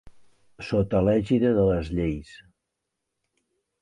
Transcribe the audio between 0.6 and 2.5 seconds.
Sota l'ègida de les lleis.